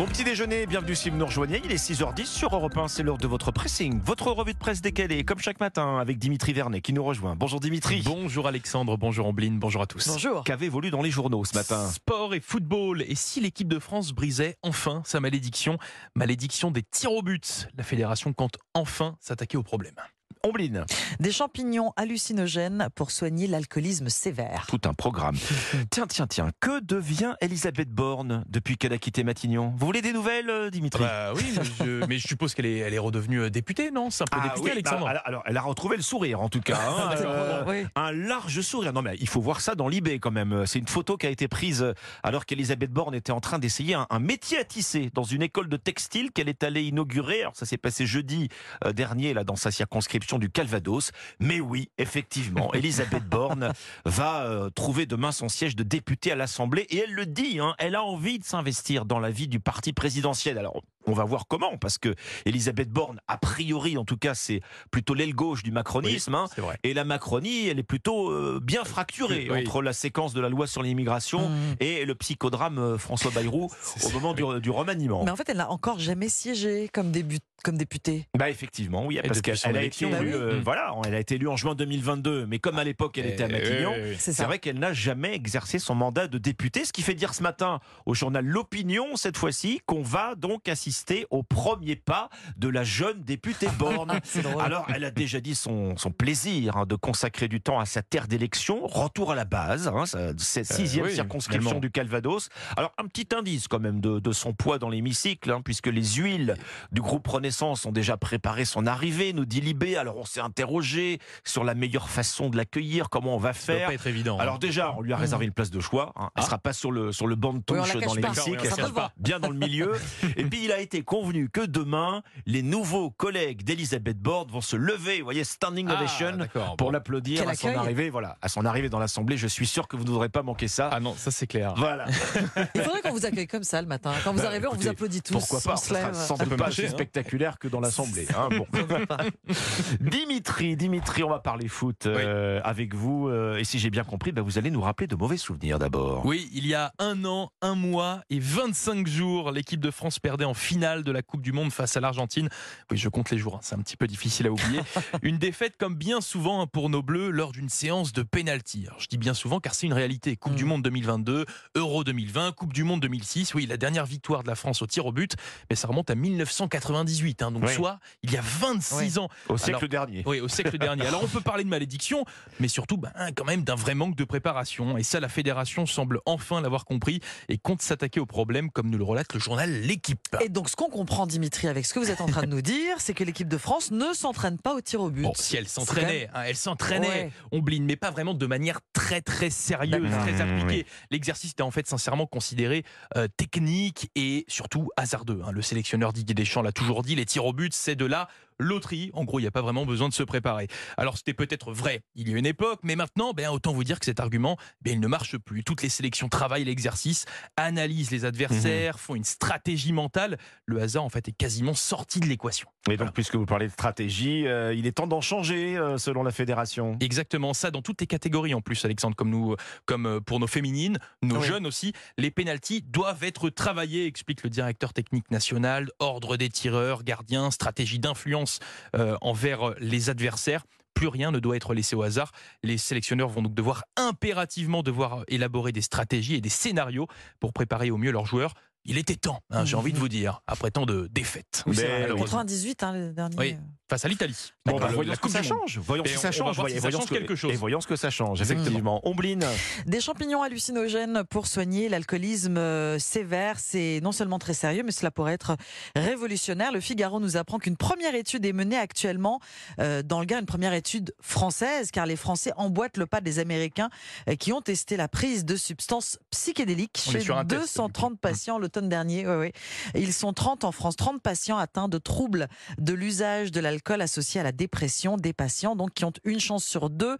[0.00, 1.60] Bon petit déjeuner, bienvenue si vous nous rejoignez.
[1.62, 4.80] Il est 6h10 sur Europe 1, c'est l'heure de votre pressing, votre revue de presse
[4.80, 7.36] décalée, comme chaque matin, avec Dimitri Vernet qui nous rejoint.
[7.36, 8.00] Bonjour Dimitri.
[8.02, 10.08] Bonjour Alexandre, bonjour Ambline, bonjour à tous.
[10.08, 10.42] Bonjour.
[10.44, 11.86] Qu'avez-vous lu dans les journaux ce matin?
[11.86, 13.02] Sport et football.
[13.02, 15.76] Et si l'équipe de France brisait enfin sa malédiction,
[16.14, 19.96] malédiction des tirs au but La fédération compte enfin s'attaquer au problème.
[20.42, 20.86] Ombline,
[21.20, 24.64] Des champignons hallucinogènes pour soigner l'alcoolisme sévère.
[24.68, 25.36] tout un programme.
[25.90, 29.74] tiens, tiens, tiens, que devient Elisabeth Borne depuis qu'elle a quitté Matignon?
[29.76, 31.04] Vous voulez des nouvelles, euh, Dimitri?
[31.04, 34.08] Bah oui, mais je, mais je suppose qu'elle est, elle est redevenue euh, députée, non?
[34.08, 36.48] C'est un peu Ah députée, oui, Alexandre bah, alors, elle a retrouvé le sourire en
[36.48, 36.78] tout cas.
[36.88, 37.86] hein, euh, Oui.
[37.94, 38.94] un large sourire.
[38.94, 40.64] Non mais il faut voir ça dans l'IB quand même.
[40.66, 41.84] C'est une photo qui a été prise
[42.22, 45.68] alors qu'Elisabeth Borne était en train d'essayer un, un métier à tisser dans une école
[45.68, 47.42] de textile qu'elle est allée inaugurer.
[47.42, 48.48] Alors ça s'est passé jeudi
[48.94, 51.10] dernier là dans sa circonscription du Calvados.
[51.38, 53.72] Mais oui, effectivement, Elisabeth Borne
[54.04, 57.58] va euh, trouver demain son siège de députée à l'Assemblée et elle le dit.
[57.60, 60.58] hein, elle a envie de s'investir dans la vie du parti présidentiel.
[60.58, 62.14] Alors on va voir comment, parce que
[62.44, 66.34] Elisabeth Borne, a priori, en tout cas, c'est plutôt l'aile gauche du macronisme.
[66.34, 66.46] hein.
[66.82, 69.60] Et la Macronie, elle est plutôt euh, bien fracturée Oui.
[69.62, 71.74] entre la séquence de la loi sur l'immigration Mmh.
[71.80, 73.70] et le psychodrame euh, François Bayrou
[74.04, 75.24] au moment du, du remaniement.
[75.24, 78.26] Mais en fait, elle n'a encore jamais siégé comme, députée.
[78.38, 80.30] Bah effectivement, oui, Et parce qu'elle a été élue, bah oui.
[80.32, 80.62] euh, Mm.
[80.62, 83.48] voilà, elle a été élue en juin 2022, mais comme à l'époque elle était à
[83.48, 84.16] Eh, Matignon, oui, oui, oui.
[84.18, 87.42] C'est vrai qu'elle n'a jamais exercé son mandat de députée, ce qui fait dire ce
[87.42, 90.90] matin au journal L'Opinion, cette fois-ci, qu'on va donc assister
[91.30, 94.20] au premier pas de la jeune députée Borne.
[94.60, 98.02] Alors, elle a déjà dit son, son plaisir hein, de consacrer du temps à sa
[98.02, 101.80] terre d'élection, retour à la base, hein, sa- cette sixième oui, circonscription finalement.
[101.80, 102.48] du Calvados.
[102.76, 106.04] Alors, un petit indice quand même de, de son poids dans l'hémicycle, hein, puisque les
[106.14, 106.54] huiles
[106.92, 109.96] du groupe Renaissance ont déjà préparé son arrivée, nous dit Libé.
[109.96, 113.78] Alors, on s'est interrogé sur la meilleure façon de l'accueillir, comment on va Ça doit
[113.78, 113.88] faire.
[113.88, 114.38] pas être évident.
[114.38, 114.42] hein.
[114.42, 116.12] Alors déjà, on lui a réservé une place de choix.
[116.16, 116.30] hein.
[116.36, 116.46] Elle Ah.
[116.46, 118.68] sera pas sur le sur le banc de touche dans l'hémicycle,
[119.16, 119.92] bien dans le milieu.
[120.36, 124.76] Et puis il a été convenu que demain, les nouveaux collègues d'Elisabeth Borne vont se
[124.76, 125.18] lever.
[125.18, 126.38] Vous voyez, standing Ah, ovation
[126.76, 126.90] pour bon.
[126.90, 128.10] l'applaudir à son arrivée.
[128.10, 129.36] Voilà, à son arrivée dans l'Assemblée.
[129.36, 130.90] Je suis sûr que vous ne voudrez pas manquer ça.
[130.92, 131.74] Ah non, ça c'est clair.
[131.76, 132.06] Voilà.
[132.74, 134.12] Il faudrait qu'on vous accueille comme ça le matin.
[134.24, 135.32] Quand vous Bah, arrivez, on vous applaudit tous.
[135.34, 136.90] Pourquoi pas sera sans doute pas aussi hein.
[136.90, 138.26] spectaculaire que dans l'Assemblée.
[138.36, 138.48] hein.
[138.56, 138.66] Bon.
[140.00, 143.28] Dimitri, Dimitri, on va parler foot euh, avec vous.
[143.28, 146.24] euh, et si j'ai bien compris, bah, vous allez nous rappeler de mauvais souvenirs d'abord.
[146.26, 150.44] Oui, il y a un an, un mois et 25 jours, l'équipe de France perdait
[150.44, 152.48] en finale de la Coupe du Monde face à l'Argentine.
[152.92, 154.80] Oui, je compte les jours, hein, c'est un petit peu difficile à oublier.
[155.22, 158.84] Une défaite comme bien souvent hein, pour nos Bleus lors d'une séance de pénalty.
[158.86, 160.36] Alors, Je dis bien souvent car c'est une réalité.
[160.36, 160.56] Coupe Mm.
[160.56, 161.44] du Monde 2022,
[161.74, 163.54] Euro 2020, Coupe du Monde 2006.
[163.54, 165.34] Oui, la dernière victoire de la France au tir au but,
[165.70, 167.42] mais ça remonte à 1998.
[167.42, 167.74] hein, donc Oui.
[167.74, 169.28] soit il y a 26 ans.
[169.48, 170.22] Au siècle Alors, dernier.
[170.26, 171.06] Oui, au siècle dernier.
[171.06, 172.24] Alors on peut parler de malédiction,
[172.60, 174.96] mais surtout ben, quand même d'un vrai manque de préparation.
[174.96, 178.98] Et ça, la fédération semble enfin l'avoir compris et compte s'attaquer au problème, comme nous
[178.98, 180.20] le relate le journal L'équipe.
[180.40, 182.62] Et donc, ce qu'on comprend, Dimitri, avec ce que vous êtes en train de nous
[182.62, 185.22] dire, c'est que l'équipe de France ne s'entraîne pas au tir au but.
[185.22, 187.30] Bon, si elle s'entraînait, hein, elle s'entraînait, Ouais.
[187.52, 190.86] on bline, mais pas vraiment de manière très très sérieuse, très appliquée.
[191.10, 192.84] L'exercice était en fait sincèrement considéré
[193.16, 195.40] euh, technique et surtout hasardeux.
[195.46, 195.52] hein.
[195.52, 198.28] Le sélectionneur Didier Deschamps l'a toujours dit, les tirs au but, c'est de la
[198.60, 199.10] loterie.
[199.14, 200.68] En gros, il n'y a pas vraiment besoin de se préparer.
[200.96, 203.98] Alors c'était peut-être vrai il y a une époque, mais maintenant, ben, autant vous dire
[203.98, 205.64] que cet argument, ben, il ne marche plus.
[205.64, 207.24] Toutes les sélections travaillent l'exercice,
[207.56, 210.38] analysent les adversaires, font une stratégie mentale.
[210.66, 212.68] Le hasard, en fait, est quasiment sorti de l'équation.
[212.90, 216.22] Et donc, puisque vous parlez de stratégie, euh, il est temps d'en changer euh, selon
[216.22, 216.96] la fédération.
[217.00, 219.54] Exactement ça dans toutes les catégories en plus Alexandre comme nous
[219.86, 221.46] comme euh, pour nos féminines, nos Oui.
[221.46, 227.04] jeunes aussi, les pénalties doivent être travaillés explique le directeur technique national, ordre des tireurs,
[227.04, 228.49] gardiens, stratégie d'influence
[228.96, 230.64] euh, envers les adversaires.
[230.94, 232.32] Plus rien ne doit être laissé au hasard.
[232.62, 237.06] Les sélectionneurs vont donc devoir impérativement devoir élaborer des stratégies et des scénarios
[237.38, 238.54] pour préparer au mieux leurs joueurs.
[238.84, 241.62] Il était temps, hein, j'ai envie de vous dire, après tant de défaites.
[241.66, 242.12] Oui, c'est Mais vrai.
[242.12, 242.20] oui.
[242.20, 243.36] 98, hein, le dernier.
[243.38, 243.56] Oui.
[243.90, 244.52] Face à l'Italie.
[244.66, 245.80] Bon, bah, voyons ce que ça change.
[245.82, 246.54] Voyons si ça change.
[246.60, 247.52] voyons- ça change quelque chose.
[247.52, 248.62] Et voyons ce que ça change, Exactement.
[248.62, 249.00] effectivement.
[249.08, 249.44] Ombline,
[249.86, 255.10] Des champignons hallucinogènes pour soigner l'alcoolisme euh, sévère, c'est non seulement très sérieux, mais cela
[255.10, 255.56] pourrait être
[255.96, 256.70] révolutionnaire.
[256.70, 259.40] Le Figaro nous apprend qu'une première étude est menée actuellement
[259.80, 263.40] euh, dans le Gard, une première étude française, car les Français emboîtent le pas des
[263.40, 263.90] Américains
[264.28, 268.20] euh, qui ont testé la prise de substances psychédéliques On chez sur un test, 230
[268.20, 269.26] patients l'automne dernier.
[269.26, 269.52] Ouais, ouais.
[269.96, 272.46] Ils sont 30 en France, 30 patients atteints de troubles
[272.78, 276.64] de l'usage de l'alcool associé à la dépression, des patients donc qui ont une chance
[276.64, 277.16] sur deux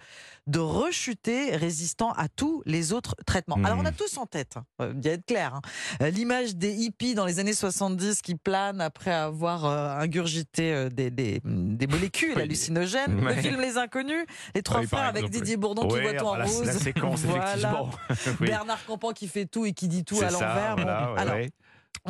[0.46, 3.56] de rechuter, résistant à tous les autres traitements.
[3.56, 3.64] Mmh.
[3.66, 5.60] Alors on a tous en tête, hein, euh, bien être clair, hein,
[6.02, 10.88] euh, l'image des hippies dans les années 70 qui planent après avoir euh, ingurgité euh,
[10.88, 12.42] des, des, des molécules Oui.
[12.42, 13.24] hallucinogènes.
[13.24, 13.36] Ouais.
[13.36, 14.24] Le film Les Inconnus,
[14.54, 16.44] les trois Oui, par frères avec exemple, Didier Bourdon qui Ouais, voit tout en voilà,
[16.44, 16.64] rose.
[16.64, 17.44] la séquence, Voilà.
[17.54, 17.90] effectivement.
[18.40, 18.46] Oui.
[18.46, 20.76] Bernard Campan qui fait tout et qui dit tout à l'envers.
[20.76, 21.50] Bon, voilà, ouais, alors, ouais.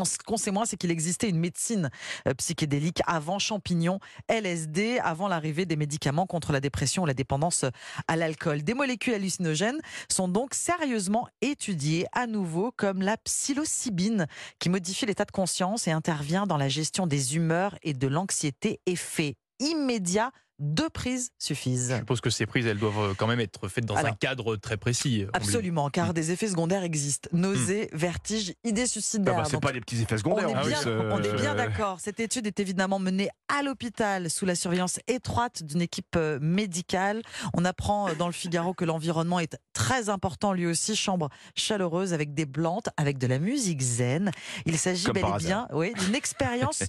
[0.05, 1.91] Ce qu'on sait moins, c'est qu'il existait une médecine
[2.29, 3.99] euh, psychédélique avant champignons,
[4.29, 7.65] LSD, avant l'arrivée des médicaments contre la dépression ou la dépendance
[8.06, 8.62] à l'alcool.
[8.62, 14.27] Des molécules hallucinogènes sont donc sérieusement étudiées à nouveau comme la psilocybine
[14.59, 18.81] qui modifie l'état de conscience et intervient dans la gestion des humeurs et de l'anxiété.
[18.87, 21.90] Effet immédiat deux prises suffisent.
[21.90, 24.56] Je suppose que ces prises, elles doivent euh, quand même être faites dans un cadre
[24.56, 25.22] très précis.
[25.22, 26.12] Euh, absolument, car mm.
[26.12, 27.28] des effets secondaires existent.
[27.32, 27.96] Nausées, mm.
[27.96, 29.34] vertiges, idées suicidaires.
[29.38, 30.50] Ah bah, c'est pas des petits effets secondaires.
[30.50, 31.98] On est bien, d'accord.
[32.00, 37.22] Cette étude est évidemment menée à l'hôpital sous la surveillance étroite d'une équipe euh, médicale.
[37.54, 40.94] On apprend dans le Figaro que l'environnement est très important lui aussi.
[40.94, 44.30] Chambre chaleureuse avec des plantes, avec de la musique zen.
[44.66, 46.82] Il s'agit bel et bien oui, d'une expérience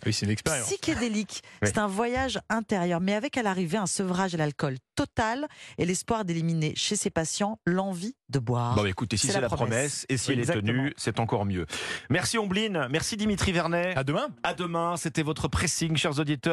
[0.66, 1.44] psychédélique.
[1.64, 5.48] C'est un voyage intérieur, mais avec à l'arrivée un sevrage à l'alcool total
[5.78, 8.76] et l'espoir d'éliminer chez ces patients l'envie de boire.
[8.76, 10.06] Bon, écoutez, si c'est la, promesse.
[10.10, 11.66] et si elle est tenue, c'est encore mieux.
[12.10, 13.94] Merci Ombline, merci Dimitri Vernet.
[13.96, 14.28] À demain.
[14.44, 16.50] À demain, c'était votre pressing, chers auditeurs.